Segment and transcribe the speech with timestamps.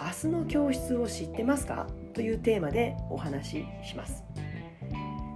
[0.00, 1.86] 明日の教室を知ってますか？
[2.14, 4.24] というテーマでお話しします。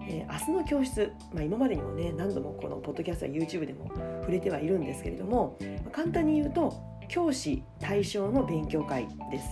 [0.09, 5.59] え明日の教室、まあ、今までにもね何度もこのポッドキャストや YouTube でも触れてはいるんですけれども
[5.93, 9.47] 簡単に言うと教師対象の勉強会です。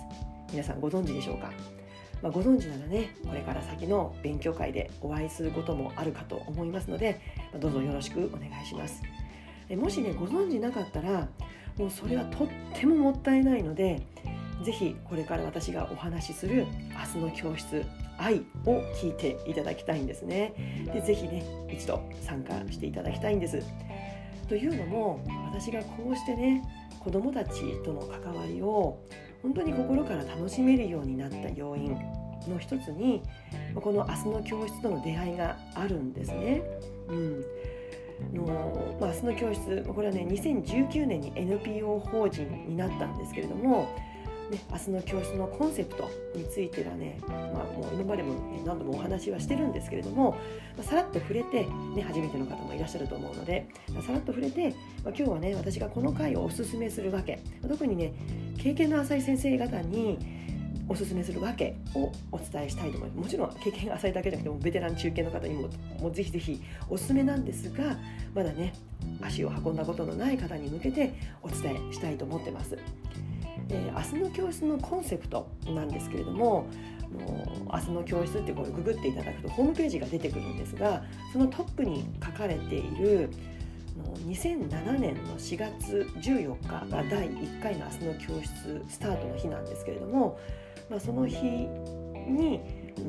[0.52, 1.52] 皆さんご存知でしょうか、
[2.22, 7.20] まあ、ご存知ならねこれから先の勉強会でお会いすることもあるかと思いますので、
[7.60, 9.02] どうぞよろしくお願いします。
[9.68, 11.28] えもしねご存知なかったら
[11.78, 14.02] もうそれはとってももったいないので
[14.64, 16.66] ぜひこれから私がお話しする
[17.14, 17.84] 明日の教室
[18.18, 20.84] 愛を聞いていただきたいんですね。
[20.92, 23.62] でぜひね一度参加していただきたいんです。
[24.48, 26.62] というのも私がこうしてね
[26.98, 28.98] 子どもたちとの関わりを
[29.42, 31.96] 本当に心から楽しめるようになった要因
[32.48, 33.22] の一つに
[33.74, 36.62] この明日の教室との出会いがあるんですね。
[37.08, 37.44] うん
[38.34, 43.88] のまあ、明日の教室これはね2019年に NPO 法人になったんですけれども
[44.50, 48.34] ね、明日の教室のコンセプトについてはね、まあ、もう今までも、
[48.66, 50.32] 何度もお話はしてるんですけれども、
[50.76, 54.70] まあ、さらっと触れて、ね、初めての方もいらっしゃると思うので、まあ、さらっと触れて、
[55.04, 58.12] まあ、今日はね私がこの回をおすすめするわけ特にね
[58.58, 60.18] 経験の浅い先生方に
[60.88, 65.68] おすすめするわけをお伝えしたいと思いますもちろん経験が浅いだけじゃなくてもベテラン中堅の方にも
[66.00, 67.96] もうぜひぜひおすすめなんですが
[68.34, 68.74] まだね
[69.22, 72.76] 足を運んだことのない方に向けてお伝えしたいと思ってます。
[73.70, 76.66] えー、明日の教室のコンセプトなんですけれども
[77.72, 83.30] 明日の教室ってこれググっていただくとホームページが出てくるんですがそのトップに書かれている
[84.26, 90.38] 2007年の4月14日が第1回の明日の教室スタートの日なんですけれども、
[90.88, 92.60] まあ、その日に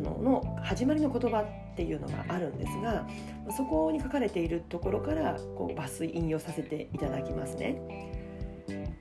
[0.03, 3.07] のの始まりの言葉っていうのがあるんですが
[3.55, 7.81] そこに書かれているところからこう抜粋引用させていただきますね。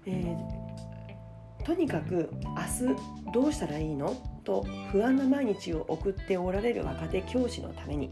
[0.06, 0.69] えー
[1.70, 4.16] とにかく明日どうしたらいいの？
[4.42, 8.10] と不安な毎日を送っておられる若手教師のために、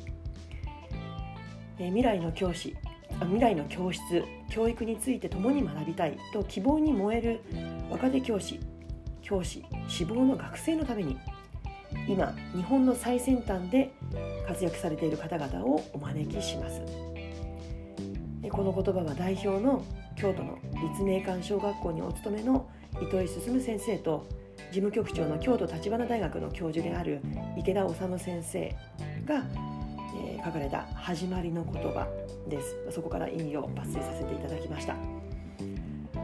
[1.80, 2.76] え未来の教師
[3.18, 4.00] 未来の教室
[4.48, 6.16] 教育について共に学びたい。
[6.32, 7.41] と希望に燃える
[7.91, 8.60] 若手教師
[9.22, 11.18] 教師志望の学生のために。
[12.06, 13.91] 今日本の最先端で
[14.47, 16.80] 活躍されている方々をお招きします。
[18.52, 20.58] この言葉は代表の京都の
[20.92, 22.70] 立命館小学校にお勤めの
[23.00, 24.26] 糸井進先生と
[24.70, 27.20] 事務局長の京都立花大学の教授である
[27.56, 28.75] 池田治先生
[29.25, 29.44] が、
[30.16, 32.06] えー、書かれた「始まりの言葉」
[32.48, 34.94] ですそこから引用抜粋させていただきました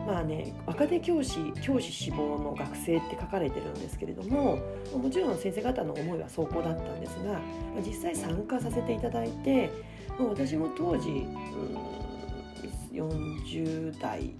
[0.06, 4.58] まあね若手教師教師志望の学生って書かれてるんですけれども
[4.92, 7.40] もちろん先生方の思いは壮行だったんですが
[7.86, 9.70] 実際参加させていただいて
[10.18, 14.34] 私も当時、うん、40代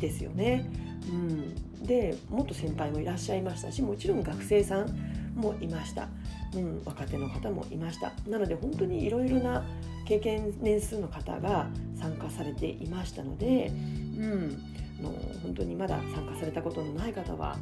[0.00, 0.89] ですよね。
[1.08, 4.88] うん、でもっと先輩もいらっしゃいましたしもちろん学生さん
[5.34, 6.08] もいました、
[6.54, 8.12] うん、若手の方もいました。
[8.28, 9.64] なので本当にいろいろな
[10.06, 11.68] 経験年数の方が
[11.98, 14.50] 参加されていましたので、うん、
[15.02, 15.10] の
[15.42, 17.56] 本当にまだ参加されたことのない方は、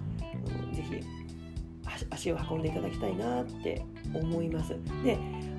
[0.66, 1.00] うん、ぜひ
[2.10, 3.82] 足を運んでいただきたいなって
[4.14, 4.76] 思います。
[5.04, 5.16] で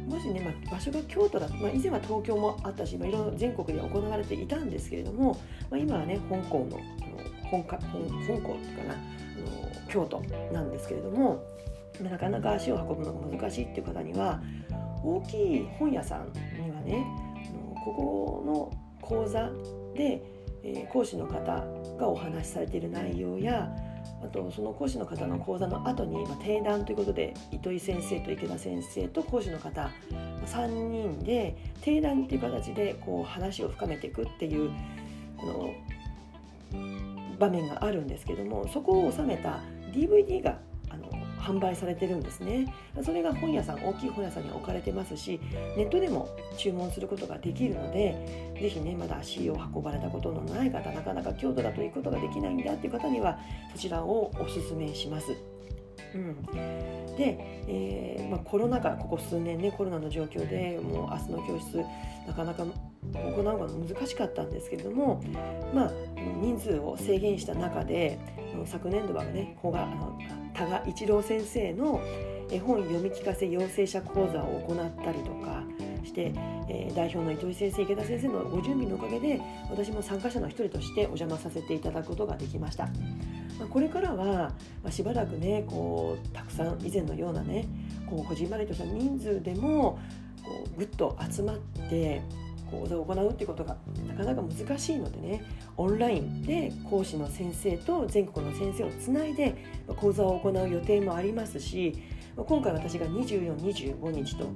[0.07, 5.39] もしね、まあ、場所が京都だと、まあ、以前は東京もあったし、まあ、いろいろ全国で行われていたんですけれども、
[5.69, 6.79] まあ、今はね香港の
[7.49, 10.21] 本香香港っていうかなあの京都
[10.53, 11.43] なんですけれども
[12.01, 14.39] なかなか足を運ぶのが難しいっていう方には
[15.03, 17.05] 大きい本屋さんにはね
[17.35, 19.49] あのここの講座
[19.95, 20.21] で、
[20.63, 21.65] えー、講師の方
[21.97, 23.69] がお話しされている内容や
[24.23, 29.89] あとその講師の方の講座の後に、まあ、定談ということで糸井先生と池田先生と講師の方
[30.45, 34.71] 3人で定談っていう形でこう話を深めていくっていう
[35.37, 35.73] この
[37.39, 39.59] 場面があるんですけどもそこを収めた
[39.91, 40.59] DVD が
[40.89, 41.09] あの
[41.39, 45.39] 販売されてるんですねそれが本屋さん大きい本屋さんに置かれてますし
[45.77, 53.39] ネットでも注文することができるので是非ねまだ足を運ばれたことのない方なかなか京都だと行くことができないんだっていう方には
[53.73, 55.35] そちらをおすすめします。
[56.15, 56.43] うん、
[57.17, 57.37] で、
[57.67, 61.85] えーまあ、コロナ禍ここ数年ねコロナの状況でもう明日の教室
[62.27, 62.65] なかなか
[63.13, 65.21] 行うのが難しかったんですけれども、
[65.73, 65.91] まあ、
[66.41, 68.19] 人数を制限した中で
[68.65, 70.17] 昨年度はね子があの
[70.53, 72.01] 多賀一郎先生の
[72.51, 75.63] 絵本読み聞かせ養成者講座を行ったりとか
[76.03, 76.33] して、
[76.67, 82.89] えー、代表の糸井先生池田先生のご準備のおかげで私も参加者の一人としてお邪魔させていただくことができました。
[83.59, 84.25] まあ、これからは、
[84.83, 87.67] まあ、しばらくねこうたくさん以前のようなね
[88.09, 89.99] こうこじんまりとした人数でも
[90.43, 91.57] こうぐっと集まっ
[91.89, 92.21] て
[92.69, 93.77] 講座を行うっていうことが
[94.07, 95.43] なかなか難しいのでね
[95.77, 99.55] オンラインで講師の先生と全国の先生をつないで
[99.97, 102.01] 講座を行う予定もありますし
[102.35, 104.49] 今回私が2425日と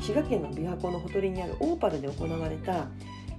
[0.00, 2.86] 滋賀県の琵琶湖のほとりにあるオーパルで行われた、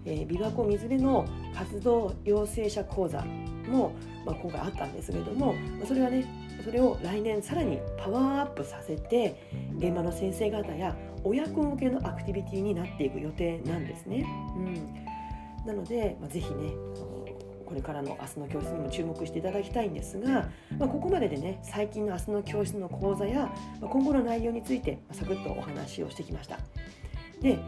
[0.06, 1.26] えー、琵琶湖水辺の
[1.56, 3.24] 活動養成者講座
[3.68, 3.94] も、
[4.26, 5.56] まあ、今回あったんですけれども
[5.86, 6.26] それはね
[6.64, 14.26] それを来年さらにパワーアップさせて現場の先生方や親子向けのアクティビティになっていく予定なんですね。
[14.56, 16.74] うん、なので、まあ、ぜひね
[17.72, 26.60] これからの明日の教室にも注目していただきたいんですが、まあ、ここまででね最近の明日の教室の講座や、ま、今後の内容についてサクッとお話をしてきました。
[27.42, 27.60] で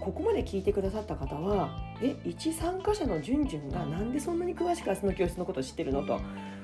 [0.00, 1.68] ここまで聞いてくださった方は
[2.00, 6.18] え一参加者のじゅんじゅんがなんでそんなに詳しく明日の教室のことを知ってるのと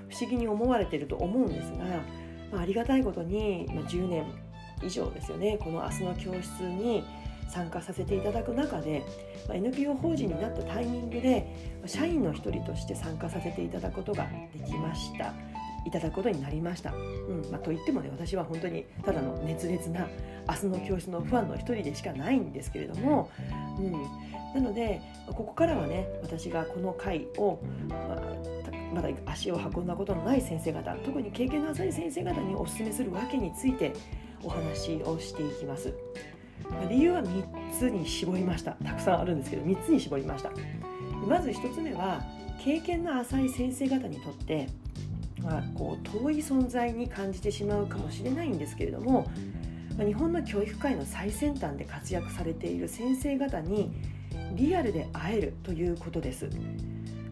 [0.08, 1.84] 不思議に思われてると思うんですが、
[2.50, 4.24] まあ、ありがたいことに、まあ、10年
[4.82, 7.04] 以上ですよねこの明日の教室に
[7.48, 9.04] 参加させていただく中で、
[9.48, 11.46] ま、NPO 法人になったタイミングで
[11.86, 15.32] 社員の一人として参加させていただくことができました。
[15.86, 16.92] いただくことになりました。
[16.92, 20.08] うんまあ、といってもね私は本当にただの熱烈な
[20.48, 23.30] 明日の教室のファンの一人でしかないんですけれども、
[23.78, 23.92] うん、
[24.54, 28.32] なのでここからはね私がこの回を、まあ、
[28.92, 33.92] まだ足を運んだことのない先生方特に経験の浅い先生方にお勧めするわけについて
[34.46, 35.92] お話をしていきます。
[36.88, 38.72] 理由は3つに絞りました。
[38.72, 40.50] たくさんあるんですけど3つに絞りました。
[41.26, 42.22] まず1つ目は
[42.58, 44.68] 経験の浅い先生方にとって、
[45.42, 49.26] まあ、こう遠い存在に感じてしまうかもしれないんですけれども、
[49.98, 53.90] 日本の教育界の最先端で活躍されている先生方に
[54.54, 56.48] リアルで会えるということです。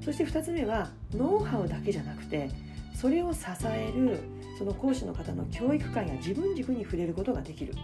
[0.04, 2.50] そして2つ目はノウハウだけじゃなくて
[2.94, 4.20] それを支える
[4.58, 7.74] その講師の方の教育観や自分軸に触れることができる。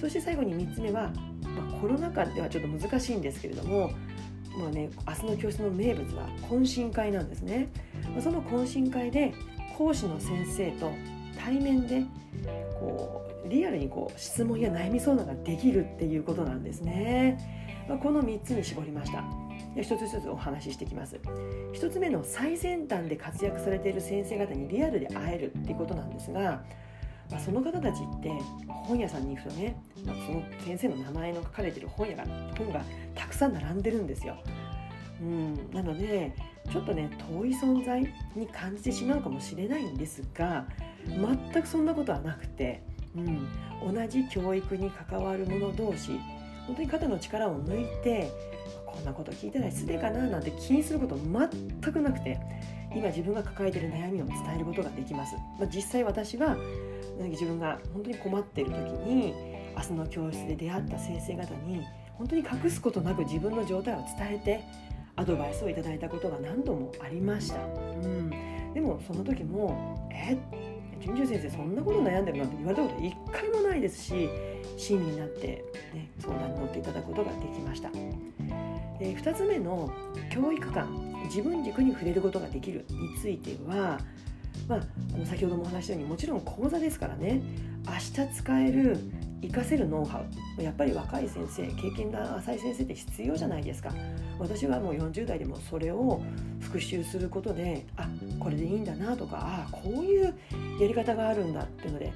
[0.00, 1.10] そして最後に3つ目は、
[1.42, 3.90] まあ、コロナ禍ではちょっと難しいんですけれども
[4.58, 7.68] まあね、明日の教室の名物は懇親会なんですね。
[8.20, 9.34] その懇親会で
[9.76, 10.90] 講師の先生と
[11.38, 12.04] 対面で
[12.80, 19.22] こうリアルにこう質問や悩み相談ができるっていうことなんですね、まあ、この3つに絞りました。
[19.82, 21.18] 一つ一つお話ししてきます
[21.72, 26.62] 一つ目の最先端で活躍されている先生方にリアルで会えるっていうことなんですが、
[27.30, 28.30] まあ、その方たちって
[28.68, 32.24] 本屋さんに行くとね、まあ、その先生の名前の書かれてる本屋が
[32.56, 32.82] 本が
[33.14, 34.36] たくさん並んでるんですよ。
[35.20, 36.34] うん、なので
[36.70, 38.02] ちょっとね遠い存在
[38.34, 40.66] に感じてしまうかもしれないんですが
[41.06, 42.82] 全くそんなことはなくて、
[43.16, 46.20] うん、同じ教育に関わる者同士
[46.66, 48.30] 本当に肩の力を抜いて
[48.96, 52.38] こんなこと聞いてない失礼かななんて気にすること全くなくて
[52.94, 56.56] 今自分が抱えている悩みを伝えることができます、まあ、実際私は
[57.18, 59.34] 自分が本当に困っている時に
[59.76, 61.82] 明日の教室で出会った先生方に
[62.14, 64.64] 本当に隠すことなく自分の状態を伝えて
[65.16, 68.30] アドバイスをいただいたことが何度もありました、うん、
[68.72, 70.36] でもその時も「え？
[71.00, 74.28] 純々先生そんなこと悩んでるなんて言われたこと一回もないですし
[74.76, 77.90] 親身になって、ね、相談に乗っていただくことができました。
[79.00, 79.92] え2つ目の
[80.30, 83.98] 教育観自分軸に触れることができるについては、
[84.68, 84.80] まあ、
[85.14, 87.42] あの先ほどもお話したようにもちろん講座ですからね
[87.86, 87.94] 明
[88.26, 88.98] 日使える
[89.42, 90.22] 活かせるノウハ
[90.58, 93.92] ウやっぱり若い先生経験が浅い先生って必要じゃないですか。
[94.38, 96.20] 私はもう40代でもそれを
[96.60, 100.34] 復習することであこれでいいんだなとかあこういう
[100.80, 102.12] やり方があるんだっていうので、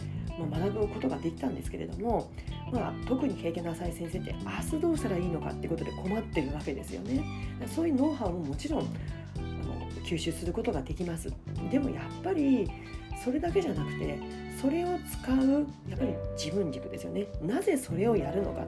[0.50, 2.30] まあ、学ぶことができたんですけれども、
[2.72, 7.22] まあ、特に経験の浅い先生って明日どうしたらいいのかってことで困ってるわけですよね。
[7.66, 8.88] そういうノウハウももちろんあの
[10.04, 11.32] 吸収することができます。
[11.70, 12.70] でもやっぱり
[13.24, 14.18] それだけじゃなくて
[14.60, 17.26] それを使うやっぱり自分軸ですよね。
[17.42, 18.64] なぜそれをやるのか。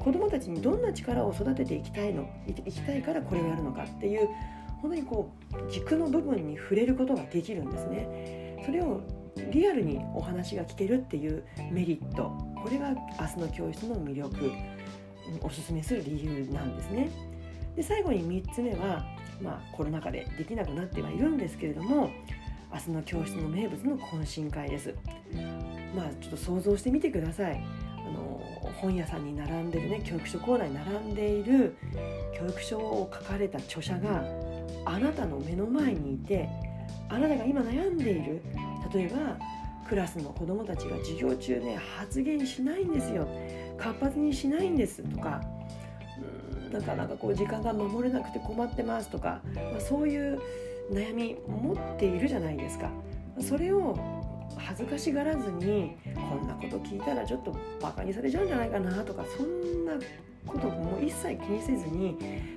[0.00, 2.28] 子どもたちにどんな力を育てていきたいの？
[2.46, 4.28] いきたいからこれをやるのかっていう
[4.82, 8.62] 本当にこう軸の部分に触れることができるんですね。
[8.66, 9.00] それを
[9.50, 12.32] リアルにお話が聞けるっていうメリット。
[12.64, 12.88] これが
[13.20, 14.50] 明日の教室の魅力
[15.42, 17.10] おすすめする理由なんですね。
[17.76, 19.04] で最後に3つ目は、
[19.42, 22.08] まあ、コロナ禍でできなくなってはいるんですけれども
[22.72, 24.94] 明日の教室の名物の懇親会です。
[25.94, 27.62] まあちょっと想像してみてください。
[27.98, 28.40] あの
[28.80, 31.76] 本屋さんに並んでるね教育書コーナーに並んでいる
[32.34, 34.24] 教育書を書かれた著者が
[34.86, 36.48] あなたの目の前にいて
[37.10, 38.42] あなたが今悩んでいる。
[38.94, 39.36] 例えば
[39.94, 43.28] クラスの子どもたちが授業中ね発言しないんですよ
[43.78, 45.40] 活発にしないんですとか
[46.72, 50.40] なかなかこう時間が守れなくて困ってますとか、まあ、そういう
[50.90, 52.90] 悩み持っているじゃないですか。
[53.40, 53.96] それを
[54.56, 59.92] 恥ずかしがらずにこんなこと聞いたらちょっとバカにされちゃうんじゃないかなとかそんな
[60.44, 62.16] ことも一切気にせずに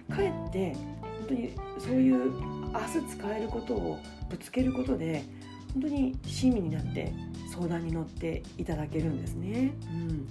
[0.10, 5.24] かえって本当にそういう明日使えることをぶつけることで
[5.77, 7.13] 本当に親身になって
[7.51, 9.75] 相談に乗っていただけるんですね。
[9.91, 10.27] うん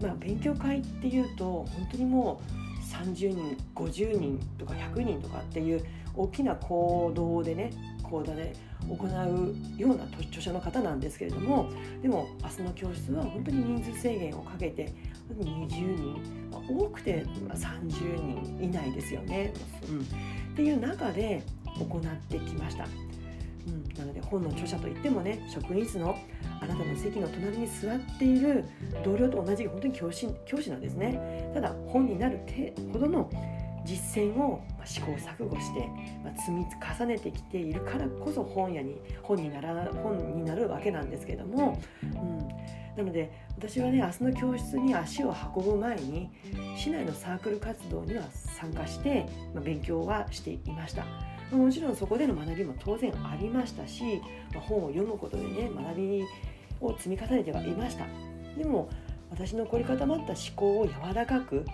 [0.00, 7.72] まあ、勉強会っていうと本当にもう30人50人とか100人とかっていう大きな行動でね
[8.04, 8.54] 講座で
[8.88, 11.68] 行うような著者の方なんですけれども
[12.00, 14.92] でも明日の教室は本当に人数制限をかけて
[15.36, 17.88] 20人、まあ、多くて30
[18.22, 19.52] 人以内ですよね、
[19.88, 20.02] うん、っ
[20.54, 21.42] ていう中で
[21.76, 22.86] 行ってきました。
[23.66, 26.16] うん、なので本の著者といってもね職員室の
[26.60, 28.64] あなたの席の隣に座っている
[29.04, 31.50] 同僚と同じ本当に教師教師なんですね。
[31.54, 32.40] ただ本になる
[32.92, 33.30] ほどの
[33.84, 35.88] 実践を試行錯誤して、
[36.24, 36.66] ま積み
[36.98, 42.48] 重ねてきているからこそ本屋に本になら本になるわけなんですけども、うん、
[42.96, 46.30] なので私はね明日の教室に足を運ぶ前に
[46.76, 51.35] 市内のサークル活動には参加して、ま勉強はしていました。
[51.52, 54.20] もちろんそこでの学びも当然ありましたし、
[54.54, 56.24] ま本を読むことでね学び
[56.80, 58.04] を積み重ねてはいました
[58.56, 58.88] でも
[59.30, 61.64] 私の凝り固まった思考を柔らかく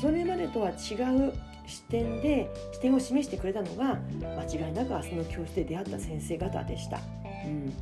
[0.00, 0.94] それまでとは違
[1.28, 1.32] う
[1.66, 6.98] 視点で視点を示してくれたのが間違いなく明日の教室で出会った先生方でした。
[7.46, 7.72] うん、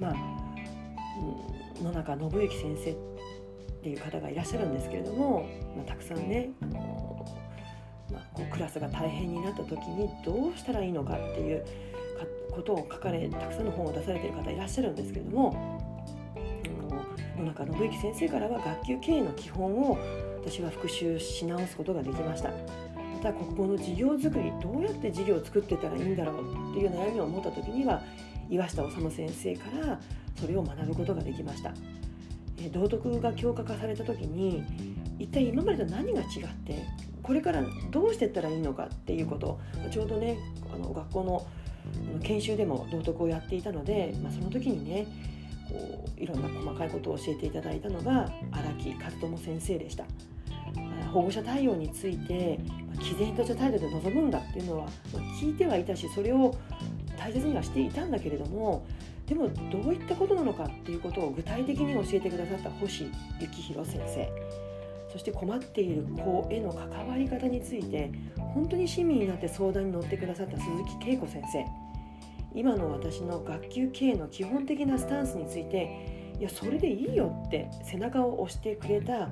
[0.00, 0.14] まあ、
[1.80, 2.94] うん、野中信之先生っ
[3.82, 5.46] ていう方がいらっしゃるんですけれども、
[5.76, 7.01] まあ、たくさんねあの、
[8.34, 11.64] こうクラスが大変になった時にどうしたらいいのかっていう
[12.50, 15.80] ことを書かれたくさんの本を出されている方いらっしゃるんですけれども
[17.38, 19.98] 野中信之先生からは学級経営の基本を
[20.44, 22.50] 私は復習し直すことができました。
[22.50, 22.56] ま
[23.22, 28.02] た国語の授業づくりどうやって授業を作ってたらいいんだろうっていう悩みを持った時には
[28.50, 30.00] 岩下治先生から
[30.40, 31.72] それを学ぶことができました。
[32.72, 34.62] 道徳が強化化された時に
[35.18, 36.84] 一体今までと何が違って
[37.22, 40.38] これからどうしていったらいいのかっていうことちょうどね
[40.72, 41.46] あの学校の
[42.22, 45.06] 研修でも道徳をやっていたので、まあ、その時にね
[45.68, 50.04] こういろんな細かいことを教えていただいたのが荒木和友先生でした。
[51.12, 52.58] 保護者対応について
[52.98, 54.88] 毅然とした態度で臨むんだっていうのは
[55.40, 56.54] 聞いてはいたしそれを
[57.18, 58.86] 大切にはしていたんだけれども
[59.26, 64.41] でもどういったことなのかっていうことを具体的に教えてくださった星幸宏先生
[65.12, 68.10] そして困っている子への関わり方について
[68.54, 70.66] 本当に親身になって相談に乗ってくださった鈴
[71.00, 71.64] 木恵子先生。
[72.54, 79.28] 今の私の学級経営の基本的なスタンスについていやそれでいいよって背中を押してくれた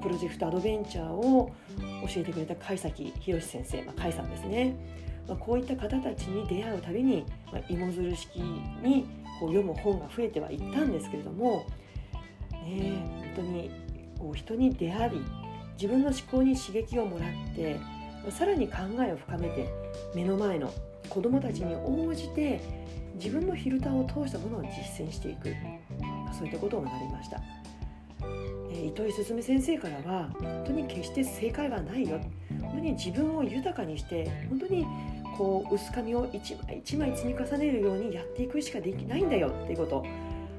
[0.00, 4.74] プロジェクトアドベンチャーを教えてくれた貝崎博先生、まあ、甲さんですね、
[5.28, 9.06] ま、こういった方たちに出会うたびに、ま、芋づる式に
[9.38, 11.66] こう読む本が増えてはいったんですけれども、
[12.64, 13.70] ね、本当に
[14.22, 15.10] こう人に出会い
[15.74, 17.80] 自分の思考に刺激をもらって
[18.30, 19.68] さらに考えを深めて
[20.14, 20.72] 目の前の
[21.08, 22.60] 子どもたちに応じて
[23.16, 25.54] 自分のフィルターを通したものを実践していく。
[26.32, 27.40] そういったことを学びました、
[28.72, 32.18] えー、糸井進先生からは本当に決して正解はないよ。
[32.62, 34.86] 本当に自分を豊かにして本当に
[35.36, 40.04] こう薄紙を一枚一枚積み重ねるようにやっていくしかできないんだよっていうこと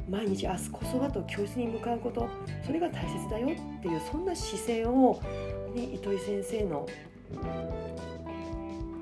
[0.10, 2.28] 毎日明日こそはと教室に向かうこと
[2.66, 5.20] それが大切だよっていうそんな姿勢を
[5.76, 6.88] 糸井先生の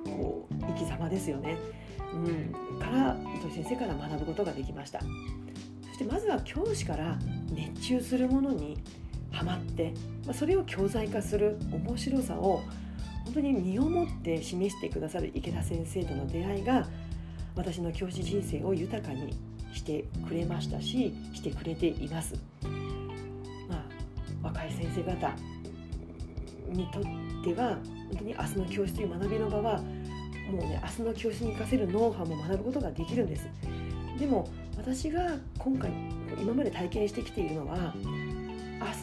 [0.06, 1.58] こう生き様ですよね、
[2.14, 5.00] うん、から糸井先生から学ぶことができました。
[5.88, 7.18] そしてまずは教師から
[7.52, 8.78] 熱中するものに
[9.32, 9.94] はまって、
[10.26, 12.62] まあ、それを教材化する面白さを
[13.26, 16.88] 本当に身をもって示してくださる池田先生との出会いが
[17.56, 19.38] 私の教師人生を豊かに
[19.74, 22.36] してくれましたししてくれています。
[23.70, 23.84] まあ、
[24.44, 25.36] 若い先生方
[26.70, 27.04] にとっ
[27.44, 27.78] ては
[28.10, 29.84] 本当に明日の教室という学びの場はも
[30.54, 33.48] うね明日の教室に生かせるノウハウも学ぶことができるんです
[34.20, 34.48] でも
[34.78, 35.92] 私が今回
[36.40, 37.94] 今まで体験してきているのは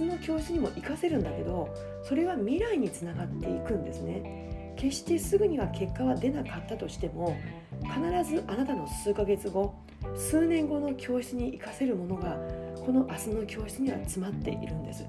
[0.01, 1.69] 明日の教室にも活かせるんだけど
[2.05, 7.37] それは未来につながっていくんですね決してすぐには結果は出なかったとしても
[7.83, 9.75] 必ずあなたの数ヶ月後
[10.17, 12.37] 数年後の教室に活かせるものが
[12.85, 15.05] この明日の教室には詰まっているんです。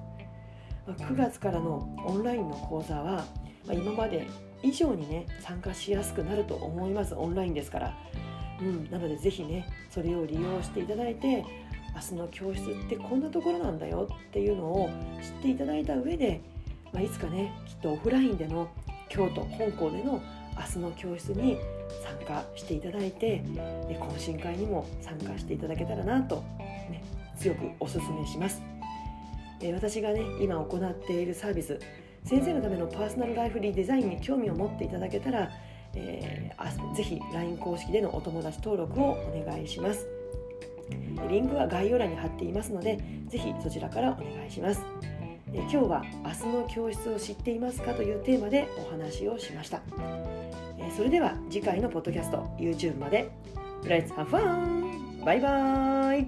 [0.98, 3.24] 9月からのオンラインの講座は
[3.68, 4.28] 今まで
[4.64, 7.98] 以上にね参加しやすくなると思いますオンラインですから、
[8.62, 11.46] うん、なのでぜひねそれを利用していただいて
[11.96, 14.90] 明日の教室ってこんなところなんだよっていうのを
[15.22, 16.42] 知っていただいた上で、
[16.92, 18.70] まあ、いつかねきっとオフラインでの
[19.10, 20.22] 京都香港での
[20.60, 21.58] 明日の教室に
[22.04, 23.42] 参加していただいて
[23.88, 26.44] 懇親会にも参加していただけたらなと、
[26.90, 27.02] ね、
[27.38, 28.62] 強くお勧めします。
[29.74, 31.80] 私がね今行っているサービス
[32.24, 35.50] 先生のためのパーソナルライフリーデザインに興味を持っていただけたら、
[35.96, 40.08] えー、ぜひ LINE 公式でのお友達登録をお願いします。
[41.30, 42.98] リンクは概要欄に貼っていますので
[43.28, 44.82] ぜひそちらからお願いします。
[45.54, 49.82] 今日は明日の教室を知っていますかというテーマでお話をしました。
[50.96, 53.30] それでは次回のポッドキャスト YouTube まで
[53.84, 55.24] Let's have fun!
[55.24, 56.28] バイバーイ